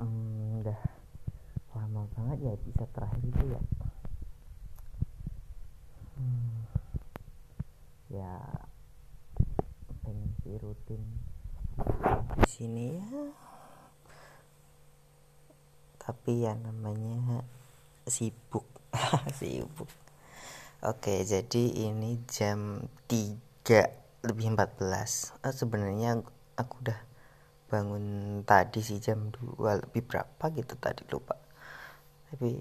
[0.00, 0.80] hmm, udah
[1.76, 3.60] lama banget ya episode terakhir itu ya.
[6.16, 6.56] Hmm,
[8.08, 8.32] ya
[10.04, 11.02] pengen rutin
[12.40, 13.08] di sini ya.
[16.00, 17.42] Tapi ya namanya
[18.06, 18.64] sibuk
[19.38, 19.90] sibuk.
[20.86, 24.82] Oke jadi ini jam 3 lebih 14
[25.46, 26.20] oh, sebenarnya
[26.58, 26.98] aku udah
[27.76, 28.04] bangun
[28.48, 31.36] tadi sih jam 2 lebih berapa gitu tadi lupa.
[32.32, 32.56] Tapi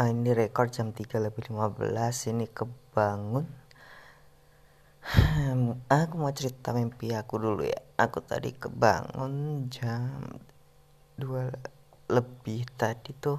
[0.00, 3.44] uh, ini rekor jam 3 lebih 15 ini kebangun.
[5.92, 7.80] Aku mau cerita mimpi aku dulu ya.
[8.00, 10.24] Aku tadi kebangun jam
[11.20, 11.76] 2
[12.16, 13.38] lebih tadi tuh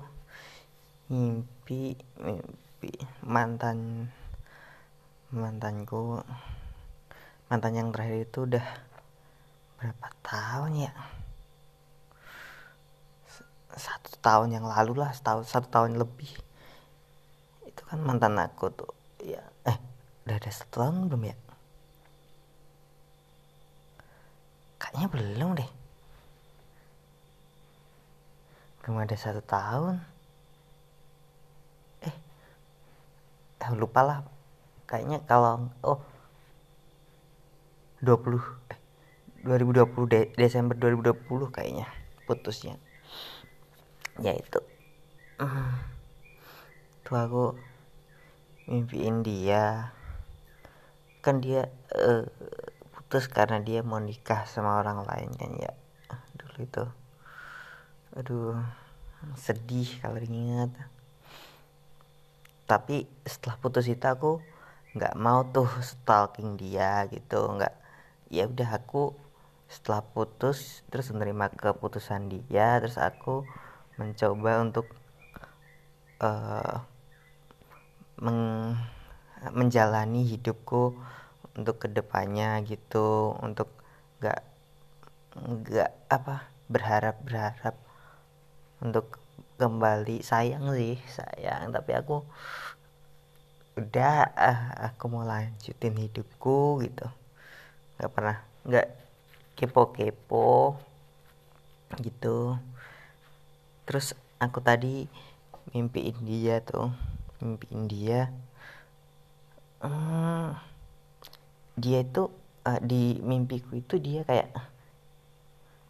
[1.09, 2.91] mimpi mimpi
[3.23, 4.11] mantan
[5.31, 6.19] mantanku
[7.47, 8.86] mantan yang terakhir itu udah
[9.77, 10.93] berapa tahun ya?
[13.77, 16.33] Satu tahun yang lalu lah setahun satu tahun lebih.
[17.69, 19.45] Itu kan mantan aku tuh ya.
[19.69, 19.77] Eh
[20.25, 21.37] udah ada satu tahun belum ya?
[24.81, 25.69] Kayaknya belum deh.
[28.81, 30.01] Belum ada satu tahun.
[32.01, 32.15] Eh,
[33.61, 34.19] eh lupa lah.
[34.89, 36.01] Kayaknya kalau oh
[38.01, 38.41] 20
[38.71, 38.76] eh
[39.47, 41.87] 2020 De Desember 2020 kayaknya
[42.27, 42.75] putusnya.
[44.19, 44.59] Ya itu
[47.07, 47.45] tuh aku
[48.67, 49.95] mimpiin dia.
[51.23, 52.27] Kan dia uh,
[52.91, 55.71] putus karena dia mau nikah sama orang lain kan ya.
[56.35, 56.85] Dulu itu
[58.17, 58.57] aduh
[59.37, 60.73] sedih kalau ingat
[62.65, 64.41] tapi setelah putus itu aku
[64.97, 67.71] nggak mau tuh stalking dia gitu nggak
[68.33, 69.13] ya udah aku
[69.67, 73.43] setelah putus terus menerima keputusan dia terus aku
[73.99, 74.87] mencoba untuk
[76.23, 76.83] uh,
[78.23, 78.73] meng
[79.53, 80.97] menjalani hidupku
[81.53, 83.69] untuk ke depannya gitu untuk
[84.17, 84.41] nggak
[85.37, 87.75] nggak apa berharap berharap
[88.81, 89.21] untuk
[89.57, 90.21] kembali.
[90.21, 92.25] Sayang sih sayang tapi aku
[93.77, 97.05] udah uh, aku mau lanjutin hidupku gitu.
[97.97, 98.87] Nggak pernah nggak
[99.57, 100.77] kepo-kepo
[101.97, 102.55] gitu.
[103.89, 105.09] Terus aku tadi
[105.73, 106.93] mimpi India tuh
[107.41, 108.31] mimpi India
[109.83, 110.57] hmm,
[111.77, 112.29] dia itu
[112.65, 114.49] uh, di mimpiku itu dia kayak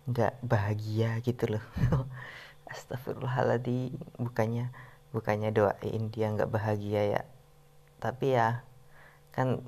[0.07, 1.63] nggak bahagia gitu loh.
[2.71, 4.71] Astagfirullahaladzim bukannya
[5.11, 7.21] bukannya doain dia nggak bahagia ya.
[7.99, 8.63] Tapi ya
[9.31, 9.63] kan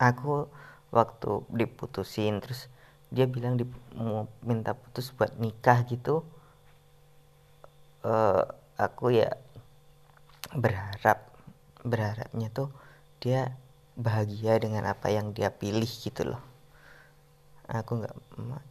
[0.00, 0.48] aku
[0.94, 2.70] waktu diputusin terus
[3.10, 3.64] dia bilang di,
[3.94, 6.26] mau minta putus buat nikah gitu.
[8.06, 8.42] Uh,
[8.78, 9.34] aku ya
[10.54, 11.26] berharap
[11.82, 12.70] berharapnya tuh
[13.18, 13.54] dia
[13.96, 16.42] bahagia dengan apa yang dia pilih gitu loh.
[17.66, 18.14] Aku nggak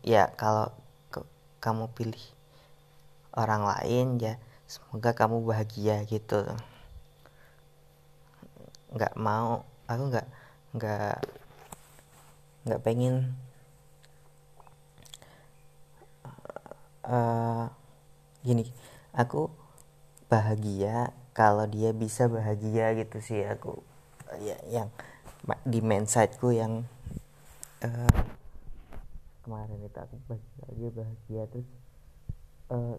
[0.06, 0.72] ya kalau
[1.12, 1.20] ke,
[1.60, 2.22] kamu pilih
[3.36, 4.34] orang lain ya
[4.68, 6.48] semoga kamu bahagia gitu.
[8.96, 10.28] Nggak mau aku nggak
[10.76, 11.16] nggak
[12.66, 13.38] nggak pengen
[17.06, 17.70] uh,
[18.42, 18.70] gini
[19.14, 19.50] aku
[20.28, 23.44] bahagia kalau dia bisa bahagia gitu sih.
[23.44, 23.84] Aku
[24.40, 24.90] ya yang
[25.68, 26.88] di mindsetku yang
[27.84, 28.20] uh,
[29.46, 31.70] kemarin itu aku bahagia dia bahagia terus
[32.74, 32.98] uh,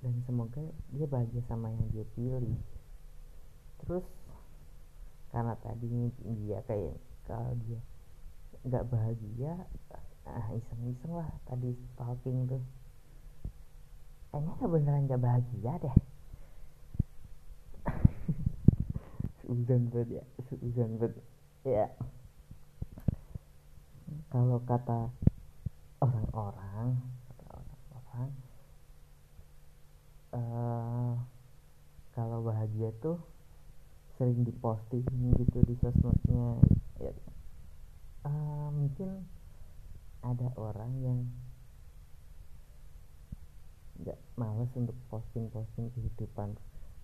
[0.00, 2.60] dan semoga dia bahagia sama yang dia pilih.
[3.84, 4.06] Terus
[5.34, 6.14] karena tadi
[6.46, 6.94] dia kayak
[7.26, 7.82] kalau dia
[8.62, 9.58] nggak bahagia
[10.24, 12.62] ah iseng-iseng lah tadi stalking tuh.
[14.30, 15.96] Kayaknya nggak beneran nggak bahagia deh.
[19.42, 20.24] Suzan banget ya
[21.02, 21.12] banget.
[21.66, 21.90] Ya.
[24.30, 25.10] Kalau kata
[25.98, 28.30] orang-orang kata orang-orang
[30.34, 31.14] uh,
[32.14, 33.18] kalau bahagia tuh
[34.14, 35.04] sering diposting
[35.38, 36.62] gitu di sosmednya.
[37.02, 37.12] Ya
[38.24, 39.28] uh, mungkin
[40.24, 41.18] ada orang yang
[44.00, 46.56] nggak males untuk posting-posting kehidupan.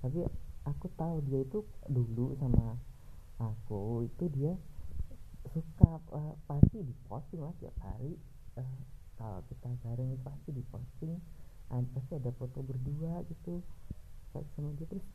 [0.02, 0.26] Tapi
[0.66, 2.74] aku tahu dia itu dulu sama
[3.40, 4.52] aku itu dia
[5.52, 8.16] suka uh, pasti diposting lah tiap hari.
[8.56, 8.80] Uh,
[9.20, 11.20] kalau kita bareng pasti diposting
[11.70, 13.62] pasti ada foto berdua gitu
[14.34, 14.88] sama dia.
[14.90, 15.06] Terus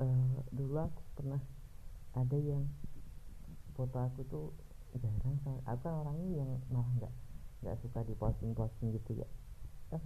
[0.00, 1.42] uh, dulu aku pernah
[2.12, 2.64] ada yang
[3.72, 4.46] foto aku tuh
[5.00, 7.14] jarang aku kan orangnya yang malah nggak
[7.64, 8.52] nggak suka di posting
[8.92, 9.28] gitu ya.
[9.88, 10.00] Kan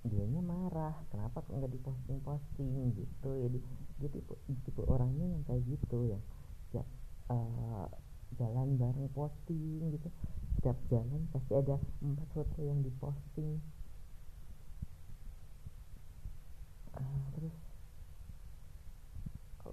[0.00, 3.30] dianya marah kenapa kok nggak diposting posting gitu.
[3.46, 3.58] Jadi
[4.02, 4.34] dia tipe
[4.66, 6.18] tipe orangnya yang kayak gitu ya
[6.70, 6.84] ya
[8.38, 10.08] jalan bareng posting gitu.
[10.58, 13.62] Setiap jalan pasti ada empat foto yang diposting.
[16.90, 17.54] Uh, terus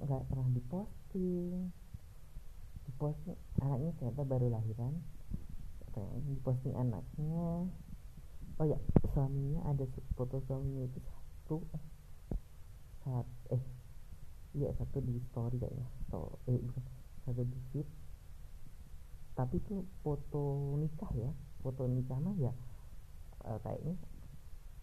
[0.04, 1.72] nggak pernah diposting.
[2.86, 4.94] Diposting anaknya ternyata baru lahiran.
[6.30, 7.66] Diposting anaknya.
[8.58, 8.78] Oh ya
[9.14, 9.86] suaminya ada
[10.18, 11.84] foto suaminya itu satu eh
[13.06, 13.64] saat eh
[14.58, 16.84] iya satu di story kayaknya so, eh bukan
[17.26, 17.88] satu di feed.
[19.38, 21.30] Tapi itu foto nikah ya
[21.62, 22.54] foto nikah mah ya
[23.46, 23.94] uh, kayaknya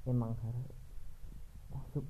[0.06, 0.66] emang harus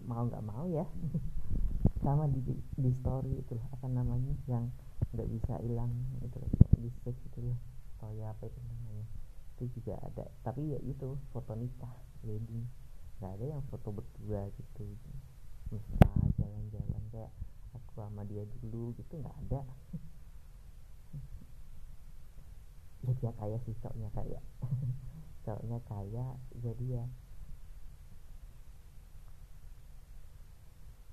[0.05, 0.85] mau nggak mau ya
[2.05, 2.41] sama di
[2.77, 4.69] di story itu apa namanya yang
[5.17, 5.89] nggak bisa hilang
[6.21, 6.37] itu
[6.77, 7.59] di save itu loh.
[7.97, 9.07] Story apa itu namanya.
[9.57, 10.29] Itu juga ada.
[10.45, 12.69] Tapi ya itu foto nikah wedding.
[13.19, 14.85] Nggak ada yang foto berdua gitu.
[15.73, 17.33] Mesra jalan-jalan kayak
[17.73, 19.65] aku sama dia dulu gitu nggak ada.
[23.05, 24.41] Ya dia kaya sih cowoknya kaya
[25.45, 27.05] cowoknya kaya jadi ya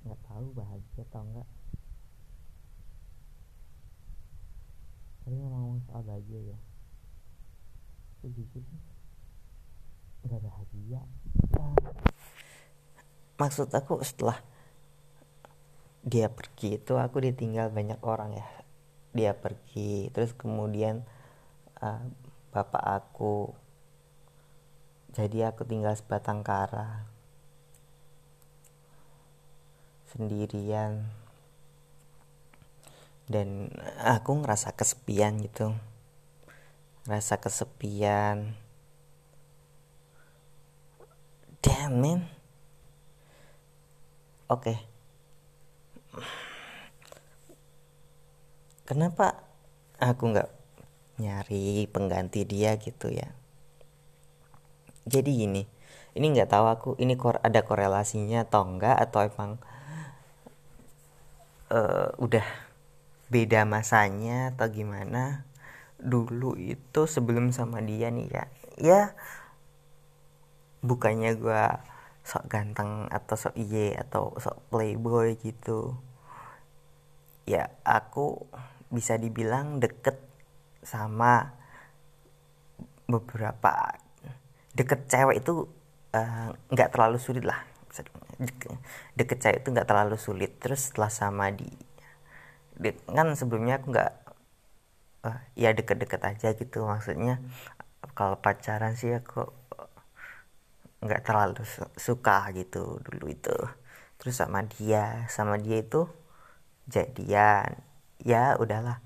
[0.02, 1.50] nggak tahu bahagia atau enggak.
[5.22, 6.60] Tapi ngomong soal bahagia ya.
[8.26, 8.66] Jujur
[10.22, 11.02] nggak bahagia.
[13.38, 14.38] Maksud aku setelah
[16.02, 18.48] dia pergi itu aku ditinggal banyak orang ya.
[19.14, 21.06] Dia pergi terus kemudian
[21.82, 22.02] uh,
[22.50, 23.54] bapak aku
[25.12, 27.11] jadi aku tinggal sebatang kara
[30.12, 31.08] sendirian.
[33.32, 33.72] Dan
[34.04, 35.72] aku ngerasa kesepian gitu.
[37.08, 38.60] Ngerasa kesepian.
[41.64, 42.22] Damn man.
[44.52, 44.76] Oke.
[44.76, 44.78] Okay.
[48.84, 49.48] kenapa
[49.96, 50.52] aku nggak
[51.24, 53.32] nyari pengganti dia gitu ya?
[55.08, 55.64] Jadi gini
[56.12, 59.52] ini nggak tahu aku ini kor ada korelasinya atau enggak atau emang
[61.72, 62.44] uh, udah
[63.32, 65.48] beda masanya atau gimana?
[65.98, 68.46] Dulu itu sebelum sama dia nih ya.
[68.76, 69.02] Ya
[70.84, 71.64] bukannya gue
[72.22, 75.96] sok ganteng atau sok iye atau sok playboy gitu.
[77.48, 78.46] Ya aku
[78.92, 80.20] bisa dibilang deket
[80.84, 81.56] sama
[83.08, 83.96] beberapa
[84.76, 85.68] deket cewek itu
[86.16, 87.60] eh, nggak uh, terlalu sulit lah
[89.18, 90.58] deket cewek itu nggak terlalu sulit.
[90.58, 91.70] Terus setelah sama di,
[92.74, 94.14] di kan sebelumnya aku nggak
[95.30, 96.86] uh, ya deket-deket aja gitu.
[96.86, 97.42] Maksudnya
[98.18, 99.46] kalau pacaran sih aku
[101.02, 101.62] nggak terlalu
[101.98, 103.58] suka gitu dulu itu.
[104.22, 106.10] Terus sama dia sama dia itu
[106.90, 107.78] jadian.
[108.22, 109.02] Ya udahlah.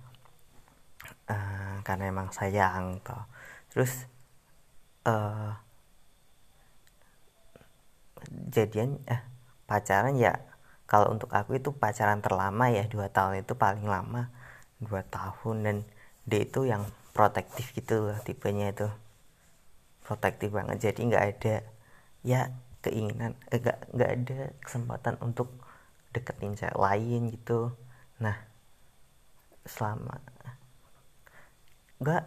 [1.26, 3.26] Uh, karena emang sayang toh.
[3.72, 4.06] Terus
[5.08, 5.64] uh,
[8.56, 9.22] jadian eh
[9.69, 10.33] pacaran ya
[10.92, 14.30] kalau untuk aku itu pacaran terlama ya dua tahun itu paling lama
[14.81, 15.77] dua tahun dan
[16.29, 16.84] dia itu yang
[17.15, 18.88] protektif gitu loh tipenya itu.
[20.05, 21.55] Protektif banget jadi nggak ada
[22.22, 22.41] ya
[22.86, 25.50] keinginan eh, nggak eh, nggak ada kesempatan untuk
[26.13, 27.74] deketin cewek lain gitu.
[28.22, 28.38] Nah
[29.65, 30.22] selama
[32.03, 32.24] Gak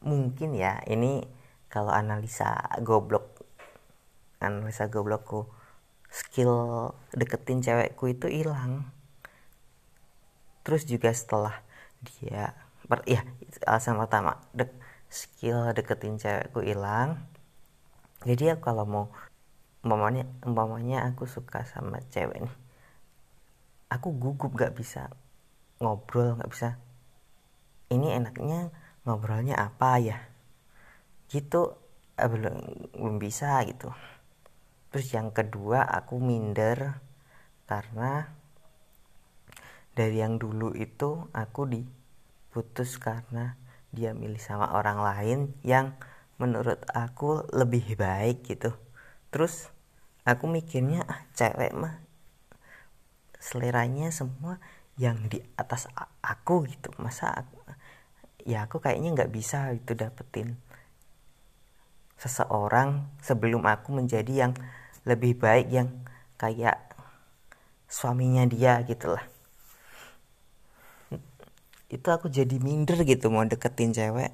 [0.00, 1.20] mungkin ya ini
[1.68, 3.39] kalau analisa goblok
[4.40, 5.46] analisa goblokku
[6.10, 6.54] skill
[7.14, 8.88] deketin cewekku itu hilang.
[10.64, 11.62] Terus juga setelah
[12.02, 12.56] dia
[12.88, 13.22] ber, ya
[13.68, 14.72] alasan pertama dek,
[15.06, 17.20] skill deketin cewekku hilang.
[18.26, 19.04] Jadi ya kalau mau
[19.80, 22.54] umpamanya umpamanya aku suka sama cewek nih
[23.90, 25.10] aku gugup gak bisa
[25.82, 26.68] ngobrol gak bisa
[27.90, 28.70] ini enaknya
[29.02, 30.18] ngobrolnya apa ya?
[31.26, 31.74] Gitu
[32.14, 32.56] eh, belum
[32.94, 33.90] belum bisa gitu
[34.90, 37.00] terus yang kedua aku minder.
[37.70, 38.26] Karena
[39.94, 43.54] dari yang dulu itu aku diputus karena
[43.94, 45.94] dia milih sama orang lain yang
[46.38, 48.74] menurut aku lebih baik gitu.
[49.30, 49.70] Terus
[50.26, 52.02] aku mikirnya ah cewek mah
[53.38, 54.58] seleranya semua
[54.98, 55.86] yang di atas
[56.22, 56.90] aku gitu.
[56.98, 57.56] Masa aku,
[58.42, 60.58] ya aku kayaknya nggak bisa itu dapetin
[62.20, 64.52] seseorang sebelum aku menjadi yang
[65.08, 65.88] lebih baik yang
[66.36, 66.76] kayak
[67.88, 69.24] suaminya dia gitu lah
[71.90, 74.30] itu aku jadi minder gitu mau deketin cewek.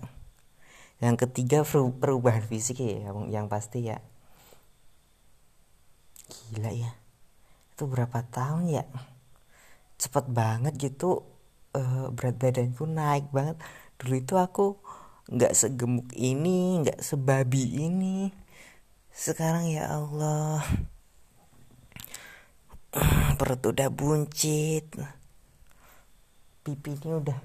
[1.01, 4.05] Yang ketiga perubahan fisik ya yang, yang pasti ya.
[6.29, 6.93] Gila ya.
[7.73, 8.85] Itu berapa tahun ya?
[9.97, 11.25] Cepet banget gitu.
[11.73, 13.57] Uh, berat badanku naik banget.
[13.97, 14.77] Dulu itu aku
[15.27, 18.31] nggak segemuk ini nggak sebabi ini.
[19.11, 20.63] Sekarang ya Allah
[23.39, 24.87] perut udah buncit.
[26.63, 27.39] Pipi ini udah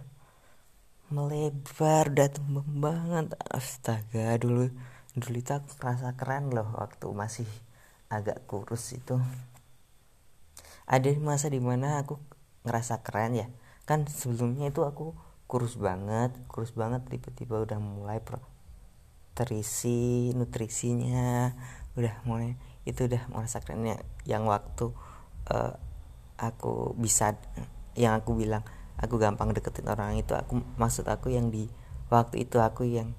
[1.10, 3.34] melebar udah tumbang banget.
[3.50, 4.70] Astaga dulu
[5.18, 7.50] dulu itu aku merasa keren loh waktu masih
[8.14, 9.18] agak kurus itu.
[10.86, 12.22] Ada masa di mana aku
[12.62, 13.48] ngerasa keren ya.
[13.90, 15.18] Kan sebelumnya itu aku
[15.52, 18.40] kurus banget kurus banget tiba-tiba udah mulai pro
[19.36, 21.52] terisi nutrisinya
[22.00, 22.56] udah mulai
[22.88, 24.96] itu udah merasa kerennya yang waktu
[25.52, 25.76] uh,
[26.40, 27.36] aku bisa
[28.00, 28.64] yang aku bilang
[28.96, 31.68] aku gampang deketin orang itu aku maksud aku yang di
[32.08, 33.12] waktu itu aku yang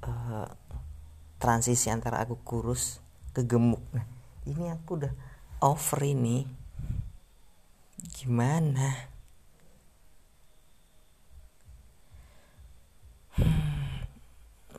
[0.00, 0.48] uh,
[1.36, 3.04] transisi antara aku kurus
[3.36, 3.84] ke gemuk.
[3.92, 4.06] Nah
[4.48, 5.12] ini aku udah
[5.60, 6.48] over ini.
[8.14, 9.13] Gimana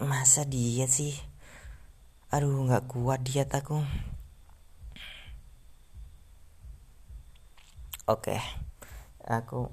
[0.04, 1.16] masa dia sih?
[2.34, 3.80] Aduh nggak kuat diet aku
[8.06, 8.38] oke
[9.24, 9.72] aku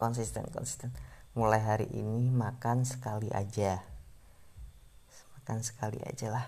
[0.00, 0.90] konsisten konsisten.
[1.36, 3.84] Mulai hari ini makan sekali aja.
[5.38, 6.46] Makan sekali aja lah.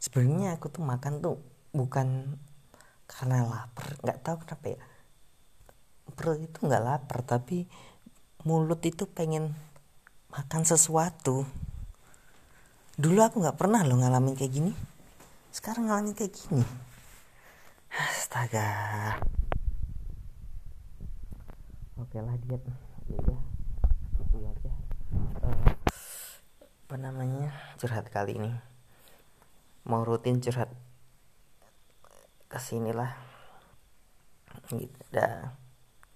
[0.00, 1.38] Sebenarnya aku tuh makan tuh
[1.70, 2.40] bukan
[3.06, 3.94] karena lapar.
[4.02, 4.80] Nggak tahu kenapa ya.
[6.16, 7.68] Perut itu nggak lapar tapi
[8.42, 9.54] mulut itu pengen
[10.34, 11.46] makan sesuatu.
[12.98, 14.72] Dulu aku nggak pernah lo ngalamin kayak gini.
[15.54, 16.66] Sekarang ngalamin kayak gini.
[17.94, 18.66] Astaga.
[22.02, 22.62] Oke lah diet.
[23.06, 23.40] Ya udah
[24.18, 24.72] itu aja.
[25.46, 25.70] Uh,
[26.58, 27.54] apa namanya?
[27.78, 28.50] Curhat kali ini.
[29.86, 30.74] Mau rutin curhat.
[32.50, 33.14] Ke sinilah.
[34.74, 35.63] Gitu dah